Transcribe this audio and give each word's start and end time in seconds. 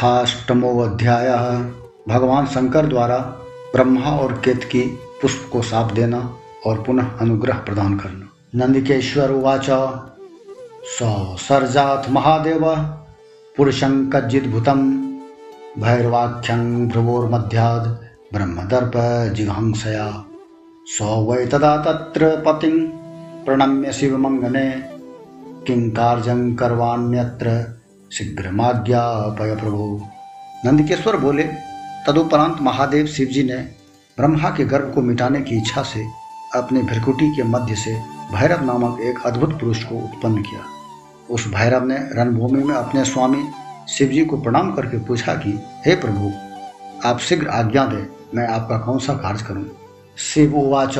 अथाष्टमो 0.00 0.80
अध्याय 0.80 1.28
भगवान 2.08 2.46
शंकर 2.46 2.86
द्वारा 2.86 3.16
ब्रह्मा 3.72 4.10
और 4.10 4.32
केतकी 4.32 4.80
पुष्प 5.22 5.50
को 5.52 5.62
साप 5.62 5.92
देना 5.92 6.36
और 6.66 6.82
पुनः 6.82 7.18
अनुग्रह 7.20 7.54
प्रदान 7.54 7.98
करना। 7.98 8.28
नंदिकेश्वर 8.54 9.30
उवाच, 9.30 9.66
सौ 10.84 11.36
सर्जात 11.36 12.06
महादेव, 12.10 12.76
पुरुषं 13.56 14.10
कज्जिद्भुतं 14.10 15.06
भैरवाख्यं 15.78 16.88
भ्रुवोर्मध्याद् 16.88 17.88
ब्रह्मदर्प 18.34 18.92
जिघांसया। 19.34 20.24
सौ 20.86 21.22
वै 21.22 21.46
तदा 21.46 21.76
तत्र 21.76 22.42
पतिं 22.46 22.88
प्रणम्य 23.44 23.92
शिवमङ्गने 23.92 24.82
किङ्कार्यं 25.66 26.56
करवाण्यत्र 26.56 27.79
शीघ्रमाज्ञापय 28.12 29.54
प्रभु 29.54 30.06
नंदकेश्वर 30.64 31.16
बोले, 31.16 31.42
तदुपरांत 32.06 32.56
महादेव 32.60 33.06
शिव 33.06 33.26
जी 33.26 33.42
ने 33.42 33.56
ब्रह्मा 34.16 34.50
के 34.50 34.64
गर्भ 34.64 34.92
को 34.94 35.02
मिटाने 35.02 35.40
की 35.40 35.56
इच्छा 35.56 35.82
से 35.82 36.06
अपने 36.54 36.82
भ्रकुटी 36.82 37.36
के 37.36 37.42
मध्य 37.42 37.74
से 37.74 37.94
भैरव 38.32 38.64
नामक 38.64 39.00
एक 39.00 39.26
अद्भुत 39.26 39.60
पुरुष 39.60 39.84
को 39.84 39.94
उत्पन्न 39.94 40.42
किया। 40.42 40.60
उस 41.30 41.48
भैरव 41.48 41.84
ने 41.84 41.96
रणभूमि 41.96 42.62
में 42.62 42.74
अपने 42.74 43.04
स्वामी 43.04 43.50
शिव 43.88 44.08
जी 44.08 44.24
को 44.24 44.36
प्रणाम 44.36 44.72
करके 44.72 44.98
पूछा 44.98 45.34
कि, 45.34 45.60
हे 45.86 45.94
प्रभु, 45.94 46.32
आप 47.08 47.18
शीघ्र 47.18 47.48
आज्ञा 47.48 47.86
दें, 47.86 48.06
मैं 48.34 48.48
आपका 48.48 48.78
कौन 48.78 48.98
सा 48.98 49.14
कार्य 49.14 49.44
करूँ? 49.44 49.66
शिव 50.18 50.56
उवाच, 50.56 50.98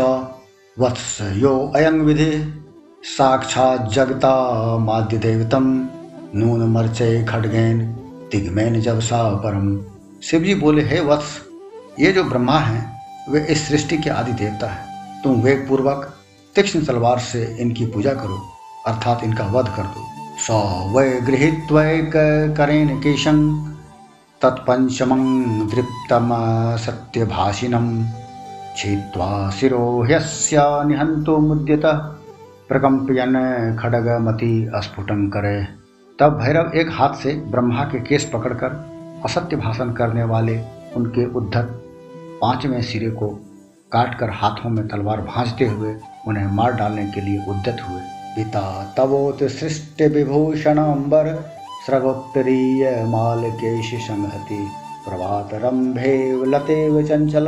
वत्स 0.79 1.19
यो 1.21 1.73
अयं 1.77 1.93
विधि, 1.93 2.65
साक्षात 3.03 3.91
जगता 3.93 4.77
माध्य 4.79 5.19
देवतम 5.19 5.89
नून 6.35 6.63
मरचय 6.69 7.25
खडगैन 7.25 7.81
तिगमैन 8.33 8.81
जब 8.81 9.01
सा 9.01 9.23
परम। 9.37 9.81
शिव 10.23 10.43
जी 10.43 10.55
बोले, 10.55 10.83
हे 10.83 11.01
वत्स, 11.01 11.41
ये 12.01 12.13
जो 12.13 12.25
ब्रह्मा 12.25 12.59
हैं, 12.59 12.83
वे 13.31 13.41
इस 13.51 13.69
सृष्टि 13.69 13.99
के 13.99 14.11
आदि 14.11 14.33
देवता 14.33 14.67
है। 14.67 14.85
तुम 15.23 15.41
वेग 15.43 15.69
पूर्वक 15.69 16.15
तीक्ष्ण 16.57 16.85
तलवार 16.85 17.19
से 17.19 17.57
इनकी 17.61 17.87
पूजा 17.87 18.13
करो, 18.13 18.39
अर्थात 18.87 19.25
इनका 19.25 19.47
वध 19.47 19.69
कर 19.69 19.83
दो। 19.83 20.07
सौ 20.47 20.61
वै 20.93 21.21
गृहित 21.21 21.67
करेन 22.57 22.97
केशं 23.01 23.41
तत्पंचमं 24.41 25.25
दृप्तम 25.69 26.31
सत्यभाषिणं 26.77 28.07
छित्त्वा 28.77 29.51
शिरो 29.51 30.03
ह्यस्य 30.03 30.57
निहन्तो 30.87 31.39
मुद्यत 31.39 31.83
प्रकम्पयन 32.69 33.35
खडगमति 33.83 34.71
अस्फुटं 34.75 35.29
करे। 35.29 35.80
तब 36.21 36.39
भैरव 36.39 36.73
एक 36.75 36.89
हाथ 36.91 37.15
से 37.15 37.33
ब्रह्मा 37.35 37.85
के 37.85 38.01
केस 38.01 38.31
पकड़कर 38.33 38.73
असत्य 39.25 39.57
भाषण 39.57 39.93
करने 39.93 40.25
वाले 40.25 40.61
उनके 40.97 41.27
उद्धत 41.27 41.83
पाँचवें 42.43 42.83
सिरे 42.83 43.11
को 43.11 43.29
काटकर 43.93 44.31
हाथों 44.31 44.71
में 44.71 44.89
तलवार 44.89 45.21
भांजते 45.21 45.67
हुए 45.67 45.97
उन्हें 46.29 46.47
मार 46.47 46.73
डालने 46.73 47.07
के 47.07 47.21
लिए 47.21 47.39
उद्यत 47.49 47.77
हुए। 47.89 48.01
पिता, 48.37 48.95
तवोत 48.97 49.39
सृष्टि 49.43 50.07
विभूषण 50.07 50.79
अंबर 50.79 51.51
स्रगोत्तरीय 51.87 53.05
माल 53.09 53.51
केश 53.51 54.09
संहति, 54.09 54.69
प्रभात 55.09 55.49
रंभेव 55.55 56.45
लतेव 56.45 57.03
चंचल, 57.07 57.47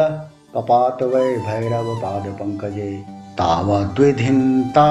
कपात 0.54 1.02
वै 1.02 1.36
भैरव 1.36 1.96
पाद 1.96 2.26
पंकजे 2.26 3.04
तावद्विधिन्ता 3.08 4.88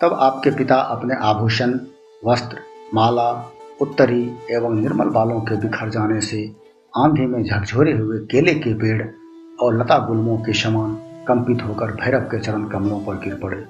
तब 0.00 0.12
आपके 0.12 0.50
पिता 0.50 0.74
अपने 0.74 1.14
आभूषण, 1.14 1.80
वस्त्र, 2.26 2.58
माला, 2.94 3.52
उत्तरी 3.80 4.36
एवं 4.50 4.80
निर्मल 4.80 5.04
बालों 5.04 5.40
के 5.40 5.56
बिखर 5.56 5.88
जाने 5.88 6.20
से 6.20 6.54
आंधी 6.96 7.26
में 7.26 7.44
झकझोरे 7.44 7.92
हुए 7.92 8.18
केले 8.18 8.54
के 8.54 8.74
पेड़ 8.74 9.06
और 9.60 9.80
लता 9.80 9.98
गुलमों 9.98 10.38
के 10.38 10.52
समान 10.52 10.98
कंपित 11.28 11.66
होकर 11.66 11.86
भैरव 11.86 12.20
के 12.20 12.40
चरण 12.40 12.64
कमलों 12.64 13.00
पर 13.00 13.14
गिर 13.14 13.34
पड़े। 13.34 13.64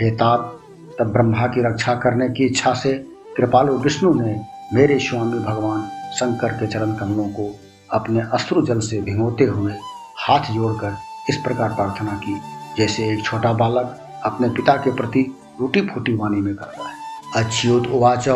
हे 0.00 0.10
तात 0.10 0.58
तब 0.98 1.12
ब्रह्मा 1.12 1.46
की 1.46 1.62
रक्षा 1.62 1.94
करने 1.94 2.28
की 2.28 2.44
इच्छा 2.44 2.74
से 2.74 2.92
कृपालु 3.36 3.76
विष्णु 3.76 4.14
ने 4.14 4.40
मेरे 4.74 4.98
स्वामी 4.98 5.38
भगवान 5.38 5.82
शंकर 6.14 6.52
के 6.52 6.66
चरण 6.66 6.92
कमलों 6.94 7.24
को 7.24 7.58
अपने 7.90 8.20
अश्रु 8.20 8.66
जल 8.66 8.80
से 8.80 9.00
भिगोते 9.00 9.44
हुए 9.44 9.72
हाथ 10.18 10.52
जोड़कर 10.52 10.96
इस 11.30 11.36
प्रकार 11.36 11.68
प्रार्थना 11.68 12.12
की, 12.12 12.40
जैसे 12.78 13.10
एक 13.10 13.24
छोटा 13.24 13.52
बालक 13.52 13.98
अपने 14.24 14.48
पिता 14.48 14.76
के 14.76 14.92
प्रति 14.92 15.36
रूटी 15.60 15.80
फूटी 15.80 16.14
वाणी 16.14 16.40
में 16.40 16.54
करता 16.54 16.88
है। 16.88 16.94
अच्युत 17.36 17.86
उवाच, 17.86 18.28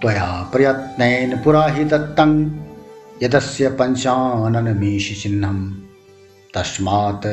त्वया 0.00 0.48
प्रयत्न 0.52 1.40
पुरा 1.44 1.66
ही 1.66 1.84
दत्तं 1.84 2.50
यदस्य 3.22 3.68
पंचाननमीश 3.68 5.22
चिन्हम 5.22 5.84
तस्मात् 6.54 7.26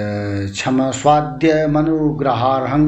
क्षम 0.51 0.91
स्वाद्य 0.91 1.67
मनुग्रहारहं 1.67 2.85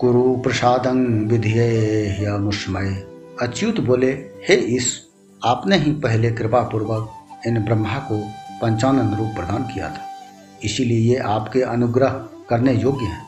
कुरु 0.00 0.36
प्रसादं 0.36 0.98
विधिये 1.28 2.38
मुस्मय 2.38 2.88
अच्युत 3.42 3.80
बोले, 3.80 4.10
हे 4.48 4.54
ईश, 4.76 5.06
आपने 5.44 5.76
ही 5.76 5.92
पहले 5.92 6.30
कृपा 6.30 6.60
पूर्वक 6.62 7.08
इन 7.46 7.58
ब्रह्मा 7.64 7.98
को 7.98 8.18
पंचानन 8.62 9.16
रूप 9.16 9.28
प्रदान 9.36 9.62
किया 9.62 9.88
था। 9.88 10.02
इसीलिए 10.64 10.98
ये 10.98 11.16
आपके 11.16 11.62
अनुग्रह 11.62 12.08
करने 12.50 12.72
योग्य 12.72 13.04
हैं। 13.04 13.26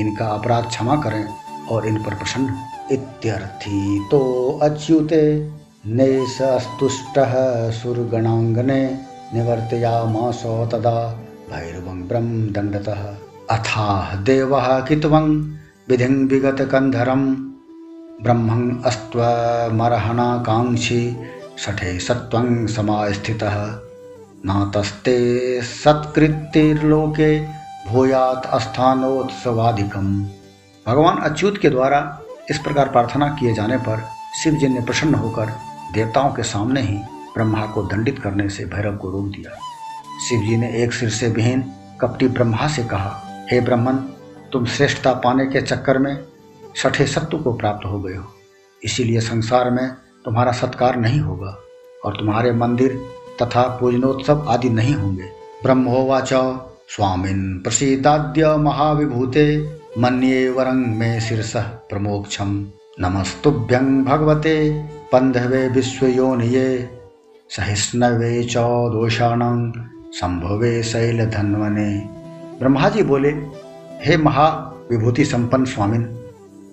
इनका 0.00 0.26
अपराध 0.26 0.64
क्षमा 0.64 0.96
करें 0.96 1.24
और 1.70 1.86
इन 1.86 1.96
पर 1.96 2.14
प्रसन्न 2.14 2.54
इत्यर्थी 2.92 4.08
तो 4.10 4.20
अच्युते 4.62 5.50
नेशस्तुष्ट 5.86 7.18
सुरगणांगने 7.82 8.98
निवर्तयामासो 9.34 10.54
तदा 10.66 10.94
भैरवं 11.50 12.02
ब्रह्म 12.02 12.52
दंडतः 12.52 13.02
अथाह 13.50 14.16
देवः 14.16 14.80
कितवं 14.80 15.28
विधिं 15.92 16.28
विगतकन्धरं 16.28 17.34
ब्रह्मं 18.22 18.82
अस्त्वमर्हणाकाङ्क्षी 18.82 21.16
षठे 21.58 21.98
सत्त्वं 21.98 22.66
समास्थितः। 22.66 23.80
नातस्ते 24.46 25.62
सत्कृतिर्लोके 25.62 27.46
भूयात 27.88 28.48
अस्थानोत्सवाधिकम 28.52 30.26
भगवान 30.86 31.16
अच्युत 31.16 31.58
के 31.58 31.70
द्वारा 31.70 32.22
इस 32.50 32.58
प्रकार 32.58 32.88
प्रार्थना 32.88 33.28
किए 33.28 33.54
जाने 33.54 33.76
पर 33.76 34.04
शिव 34.42 34.54
जी 34.54 34.68
ने 34.68 34.80
प्रसन्न 34.80 35.14
होकर 35.14 35.46
देवताओं 35.94 36.32
के 36.32 36.42
सामने 36.42 36.80
ही 36.80 36.98
ब्रह्मा 37.34 37.66
को 37.66 37.82
दंडित 37.82 38.18
करने 38.18 38.48
से 38.48 38.64
भैरव 38.64 38.96
को 38.96 39.10
रोक 39.10 39.26
दिया। 39.26 39.58
शिव 40.28 40.40
जी 40.40 40.56
ने 40.56 40.84
एक 40.84 40.92
सिर 40.92 41.10
से 41.10 41.28
विहीन 41.28 41.72
कपटी 42.00 42.28
ब्रह्मा 42.28 42.68
से 42.68 42.84
कहा, 42.84 43.46
हे 43.50 43.60
ब्रह्मन 43.60 44.11
तुम 44.52 44.64
श्रेष्ठता 44.66 45.12
पाने 45.12 45.46
के 45.46 45.60
चक्कर 45.62 45.98
में 45.98 46.24
छठे 46.76 47.06
सत्व 47.06 47.38
को 47.38 47.52
प्राप्त 47.52 47.86
हो 47.86 48.00
गए 48.00 48.14
हो। 48.14 48.24
इसीलिए 48.84 49.20
संसार 49.20 49.70
में 49.70 49.90
तुम्हारा 50.24 50.52
सत्कार 50.52 50.96
नहीं 50.96 51.20
होगा 51.20 51.58
और 52.04 52.16
तुम्हारे 52.16 52.52
मंदिर 52.52 53.00
तथा 53.42 53.62
पूजनोत्सव 53.62 54.44
आदि 54.48 54.70
नहीं 54.70 54.94
होंगे। 54.94 55.22
ब्रह्मोवाच, 55.62 56.30
स्वामिन 56.88 57.58
प्रसीदाद्य 57.58 58.56
महाविभूते, 58.56 59.78
मन्ये 59.98 60.50
वरंग 60.50 60.86
मे 60.86 61.20
शीर्ष 61.20 61.56
प्रमोक्षम। 61.56 62.66
नमस्तुभ्यं 63.00 64.04
भगवते 64.04 64.82
पंधवे 65.12 65.68
विश्वयोनिये, 65.68 66.90
सहिष्णवे 67.50 68.44
च 68.44 68.56
दोषाणां, 68.92 69.72
संभवे 70.10 70.82
शैल 70.82 71.30
धन्वने 71.30 71.98
ब्रह्मा 72.58 72.88
जी 72.88 73.02
बोले 73.02 73.62
हे 74.04 74.16
महा 74.16 74.46
विभूति 74.90 75.24
संपन्न 75.24 75.64
स्वामिन, 75.64 76.02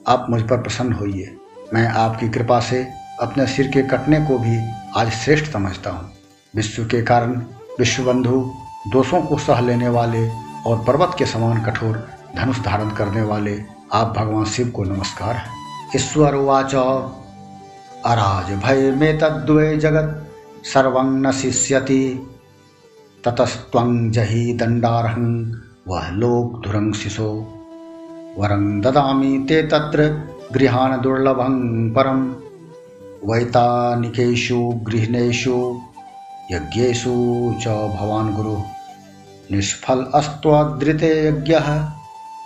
आप 0.07 0.25
मुझ 0.29 0.41
पर 0.41 0.61
प्रसन्न 0.61 0.93
होइए। 0.93 1.35
मैं 1.73 1.85
आपकी 1.87 2.29
कृपा 2.29 2.59
से 2.59 2.87
अपने 3.21 3.45
सिर 3.47 3.67
के 3.67 3.81
कटने 3.81 4.19
को 4.25 4.37
भी 4.39 4.57
आज 4.97 5.11
श्रेष्ठ 5.11 5.51
समझता 5.53 5.89
हूँ। 5.89 6.09
विश्व 6.55 6.85
के 6.85 7.01
कारण 7.01 7.35
विश्वबंधु 7.79 8.39
दोषों 8.87 9.21
को 9.21 9.37
सह 9.37 9.61
लेने 9.61 9.89
वाले 9.89 10.27
और 10.65 10.83
पर्वत 10.87 11.15
के 11.17 11.25
समान 11.25 11.61
कठोर 11.65 12.07
धनुष 12.35 12.59
धारण 12.59 12.89
करने 12.89 13.21
वाले 13.21 13.57
आप 13.93 14.15
भगवान 14.17 14.45
शिव 14.45 14.69
को 14.69 14.83
नमस्कार 14.83 15.43
ईश्वर 15.95 16.35
उवाच, 16.35 16.75
अराज 16.75 18.51
भय 18.65 18.91
में 18.91 19.19
तद्वय 19.19 19.77
जगत 19.77 20.29
सर्वं 20.73 21.21
न 21.21 21.31
शिष्यति, 21.31 22.03
ततस्त्वं 23.23 24.11
जही 24.11 24.53
दंडारहं 24.53 25.68
वह 25.89 26.09
लोक 26.09 26.65
धुरंग 26.65 26.93
शिशो। 26.93 27.53
वरं 28.37 28.81
ददामि 28.81 29.45
ते 29.49 29.61
तत्र 29.61 30.27
गृहाण 30.53 31.01
दुर्लभं 31.01 31.89
परम। 31.89 32.35
वैतानिकेषु 33.31 34.59
गृहिणेषु, 34.59 35.81
यज्ञेषु 36.51 37.11
च 37.61 37.67
भवान् 37.67 38.35
गुरु। 38.35 38.57
निष्फल 39.51 40.11
अस्त्वदृते 40.15 41.27
यज्ञ। 41.27 41.57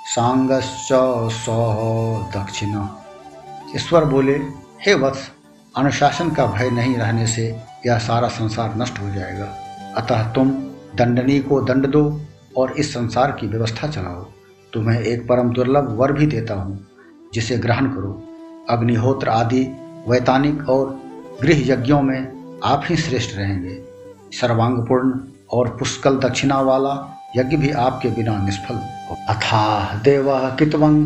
सांगश्च 0.05 0.89
दक्षिण। 2.37 2.85
ईश्वर 3.75 4.05
बोले, 4.05 4.35
हे 4.85 4.93
वत्स, 4.93 5.31
अनुशासन 5.77 6.29
का 6.29 6.45
भय 6.45 6.69
नहीं 6.69 6.95
रहने 6.95 7.27
से 7.27 7.59
यह 7.87 7.97
सारा 7.97 8.27
संसार 8.27 8.77
नष्ट 8.77 8.99
हो 8.99 9.09
जाएगा। 9.09 9.45
अतः 9.97 10.33
तुम 10.33 10.49
दंडनी 10.95 11.39
को 11.39 11.61
दंड 11.61 11.87
दो। 11.87 12.21
और 12.57 12.71
इस 12.71 12.93
संसार 12.93 13.31
की 13.31 13.47
व्यवस्था 13.47 13.87
चलाओ। 13.87 14.25
तुम्हें 14.73 14.99
एक 14.99 15.27
परम 15.27 15.49
दुर्लभ 15.49 15.95
वर 15.99 16.11
भी 16.11 16.25
देता 16.25 16.53
हूँ, 16.53 16.87
जिसे 17.33 17.57
ग्रहण 17.57 17.85
करो। 17.85 18.23
अग्निहोत्र 18.69 19.29
आदि 19.29 19.61
वैतानिक 20.07 20.69
और 20.69 21.01
गृह 21.41 21.73
यज्ञों 21.73 22.01
में 22.01 22.21
आप 22.63 22.83
ही 22.89 22.95
श्रेष्ठ 22.95 23.37
रहेंगे। 23.37 23.81
सर्वांगपूर्ण 24.31 25.19
और 25.51 25.67
पुष्कल 25.79 26.15
दक्षिणा 26.15 26.61
वाला 26.61 27.19
यज्ञ 27.37 27.57
भी 27.57 27.69
आपके 27.69 28.09
बिना 28.09 28.45
निष्फल। 28.45 28.75
अथा 29.29 29.93
देव 30.03 30.55
कितवं 30.59 31.03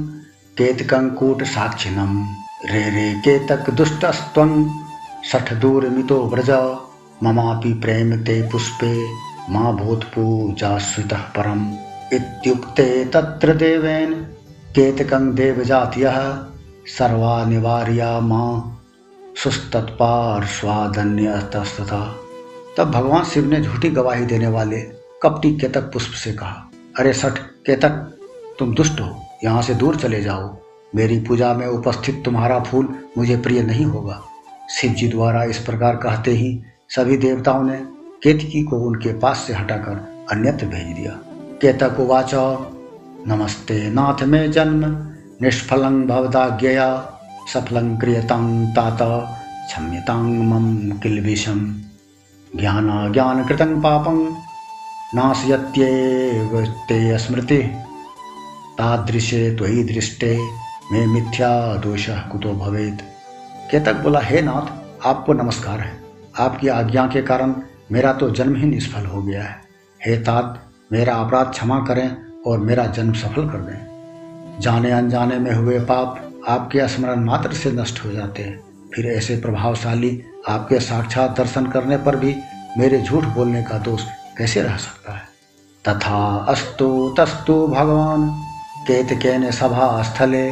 केतकंकूट 0.57 1.44
साक्षिणम 1.44 2.35
रे 2.65 2.89
रे 2.89 3.13
केतक 3.19 3.69
दुष्टस्त्वं। 3.69 4.69
सठ 5.31 5.53
दूर 5.53 5.89
मितो 5.89 6.25
व्रज। 6.25 6.49
ममापि 7.23 7.73
प्रेम 7.73 8.17
ते 8.17 8.41
पुष्पे। 8.41 9.26
मा 9.49 9.71
भूतपूजाश्रितः 9.71 11.17
परम 11.17 11.73
इत्युक्ते 12.13 13.05
तत्र 13.05 13.53
देवेन 13.53 14.13
केतकं 14.75 15.35
देवजात्यः 15.35 16.45
सर्वा 16.97 17.45
निवार्या 17.45 18.19
माँ 18.19 18.83
सुस्तत्पार्श्वादन्यतस्तथा 19.44 22.15
तब 22.77 22.91
भगवान 22.91 23.23
शिव 23.23 23.45
ने 23.45 23.61
झूठी 23.61 23.89
गवाही 23.89 24.25
देने 24.25 24.47
वाले 24.47 24.91
कपटी 25.23 25.57
केतक 25.57 25.81
पुष्प 25.81 26.13
से 26.13 26.33
कहा, 26.33 26.71
अरे 26.99 27.13
सठ 27.13 27.38
केतक, 27.38 28.17
तुम 28.59 28.75
दुष्ट 28.75 29.01
हो, 29.01 29.23
यहाँ 29.44 29.61
से 29.61 29.73
दूर 29.73 29.95
चले 29.95 30.21
जाओ। 30.21 30.57
मेरी 30.95 31.19
पूजा 31.19 31.53
में 31.53 31.67
उपस्थित 31.67 32.21
तुम्हारा 32.25 32.59
फूल 32.59 32.95
मुझे 33.17 33.38
प्रिय 33.38 33.61
नहीं 33.61 33.85
होगा। 33.85 34.23
शिव 34.71 34.91
जी 34.91 35.07
द्वारा 35.07 35.44
इस 35.44 35.57
प्रकार 35.57 35.95
कहते 35.95 36.31
ही 36.31 36.63
सभी 36.89 37.17
देवताओं 37.17 37.63
ने 37.63 37.96
केतकी 38.24 38.64
को 38.64 38.78
उनके 38.78 39.19
पास 39.19 39.38
से 39.48 39.54
हटाकर 39.54 40.25
अन्यत्र 40.31 40.66
भेज 40.66 40.96
दिया। 40.96 41.12
केतक 41.62 42.00
उवाच, 42.00 42.31
नमस्ते 43.28 43.90
नाथ 43.90 44.24
में 44.24 44.52
जन्म, 44.52 44.86
निष्फलं 45.42 46.08
भवदाज्ञया, 46.08 47.19
सफलं 47.54 47.98
क्रियतां 47.98 48.68
तात, 48.68 48.98
क्षम्यतां 49.68 50.24
मम 50.24 50.98
किल्बिषं 50.98 51.74
ज्ञानाज्ञानकृतं 52.56 53.81
पापं 53.81 54.34
नाशयत्येव 55.16 56.66
ते 56.66 57.18
स्मृति 57.18 57.58
तादृशे 58.78 59.56
त्वयि 59.56 59.84
दृष्टे 59.84 60.40
में 60.92 61.08
मिथ्या 61.08 61.75
दोष 61.75 62.10
कुतो 62.10 62.54
भवेत। 62.54 63.02
केतक 63.72 63.96
बोला, 63.96 64.19
हे 64.19 64.42
नाथ, 64.42 64.72
आपको 65.08 65.34
नमस्कार 65.34 65.80
है। 65.80 66.04
आपकी 66.40 66.68
आज्ञा 66.68 67.08
के 67.08 67.22
कारण 67.22 67.56
मेरा 67.92 68.13
तो 68.13 68.30
जन्म 68.30 68.56
ही 68.56 68.63
निष्फल 68.63 69.06
हो 69.06 69.24
गया 69.24 69.44
है। 69.44 69.62
हे 70.06 70.18
तात, 70.18 70.63
मेरा 70.92 71.16
अपराध 71.16 71.50
क्षमा 71.50 71.80
करें 71.80 72.18
और 72.48 72.60
मेरा 72.60 72.86
जन्म 72.86 73.13
सफल 73.13 73.50
कर 73.50 73.57
दें। 73.57 73.98
जाने 74.60 74.92
अनजाने 74.92 75.38
में 75.38 75.54
हुए 75.54 75.80
पाप 75.80 76.31
आपके 76.48 76.88
स्मरण 76.88 77.24
मात्र 77.24 77.54
से 77.54 77.72
नष्ट 77.72 78.06
हो 78.06 78.12
जाते 78.12 78.44
हैं। 78.44 78.63
फिर 78.95 79.06
ऐसे 79.06 79.38
प्रभावशाली 79.38 80.24
आपके 80.50 80.80
साक्षात 80.80 81.38
दर्शन 81.38 81.68
करने 81.68 81.98
पर 81.98 82.16
भी 82.16 82.36
मेरे 82.78 83.01
झूठ 83.01 83.24
बोलने 83.24 83.63
का 83.63 83.78
दोष 83.78 84.04
कैसे 84.38 84.62
रह 84.62 84.78
सकता 84.78 85.13
है? 85.13 85.28
तथा 85.88 86.45
अस्तु 86.50 87.16
तस्तु 87.18 87.68
भगवान, 87.68 88.30
केतकेन 88.88 89.51
सभा 89.51 90.04
स्थले 90.04 90.51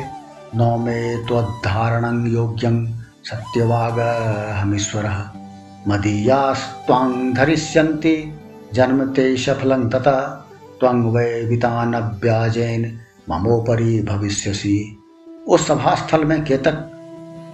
नौ 0.56 0.78
में 0.78 1.26
त्वद्धारणं 1.26 2.28
योग्यं 2.28 2.86
सत्यवाग 3.24 4.00
हमीश्वर 4.62 5.06
मदीयास्त्वां 5.88 7.34
धरिष्यन्ति 7.34 8.40
जन्म 8.74 9.14
ते 9.14 9.38
सफलं 9.38 9.90
तथा। 9.90 10.42
त्वं 10.80 11.04
वै 11.12 11.42
वितानव्याजेन 11.42 13.00
ममोपरि 13.30 14.02
भविष्यसि। 14.10 14.98
उस 15.48 15.68
सभा 15.68 15.96
स्थल 15.96 16.26
में 16.26 16.46
केतक 16.46 16.74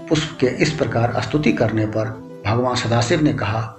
पुष्प 0.10 0.38
के 0.40 0.48
इस 0.48 0.72
प्रकार 0.72 1.22
स्तुति 1.22 1.52
करने 1.52 1.86
पर 1.86 2.06
भगवान 2.46 2.76
सदाशिव 2.76 3.22
ने 3.22 3.34
कहा, 3.34 3.78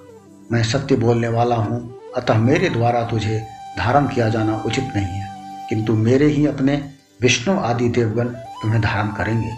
मैं 0.53 0.63
सत्य 0.63 0.97
बोलने 0.97 1.29
वाला 1.29 1.57
हूँ, 1.57 2.01
अतः 2.17 2.39
मेरे 2.39 2.69
द्वारा 2.69 3.05
तुझे 3.05 3.47
धारण 3.79 4.07
किया 4.07 4.29
जाना 4.29 4.63
उचित 4.67 4.93
नहीं 4.97 5.07
है। 5.07 5.29
किंतु 5.69 5.93
मेरे 5.93 6.27
ही 6.27 6.47
अपने 6.47 6.91
विष्णु 7.23 7.59
आदि 7.61 7.89
देवगण 7.89 8.29
तुम्हें 8.29 8.83
धारण 8.83 9.09
करेंगे 9.09 9.53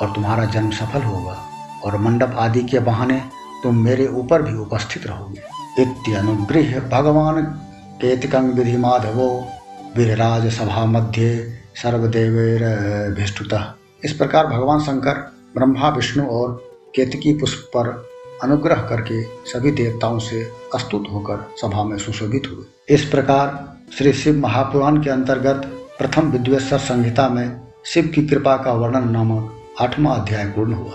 और 0.00 0.14
तुम्हारा 0.14 0.44
जन्म 0.44 0.70
सफल 0.70 1.02
होगा 1.02 1.36
और 1.84 1.96
मंडप 1.96 2.34
आदि 2.38 2.62
के 2.62 2.78
बहाने 2.78 3.22
तुम 3.62 3.76
मेरे 3.76 4.06
ऊपर 4.06 4.42
भी 4.42 4.58
उपस्थित 4.58 5.06
रहोगे। 5.06 5.82
इत्यनुगृह 5.82 6.78
भगवान 6.80 7.42
केतकं 8.00 8.52
विधि 8.52 8.76
माधवो 8.76 9.28
वीरराज 9.96 10.46
सभा 10.52 10.84
मध्य 10.84 11.52
सर्वदेवेर 11.82 12.62
भिष्टुतः 13.14 13.64
इस 14.04 14.12
प्रकार 14.12 14.46
भगवान 14.46 14.80
शंकर, 14.80 15.14
ब्रह्मा, 15.54 15.88
विष्णु 15.88 16.24
और 16.26 16.52
केतकी 16.96 17.32
पुष्प 17.32 17.70
पर 17.76 17.88
अनुग्रह 18.42 18.76
करके 18.76 19.22
सभी 19.22 19.70
देवताओं 19.70 20.18
से 20.18 20.52
अस्तुत 20.74 21.04
होकर 21.12 21.44
सभा 21.56 21.84
में 21.84 21.98
सुशोभित 21.98 22.42
हुए। 22.50 22.94
इस 22.94 23.04
प्रकार 23.04 23.76
श्री 23.98 24.12
शिव 24.12 24.36
महापुराण 24.36 25.02
के 25.02 25.10
अंतर्गत 25.10 25.62
प्रथम 25.98 26.30
विद्वेश्वर 26.30 26.78
संहिता 26.78 27.28
में 27.28 27.60
शिव 27.84 28.12
की 28.14 28.26
कृपा 28.26 28.56
का 28.56 28.72
वर्णन 28.72 29.10
नामक 29.10 29.56
आठवां 29.80 30.20
अध्याय 30.20 30.44
पूर्ण 30.44 30.72
हुआ। 30.72 30.92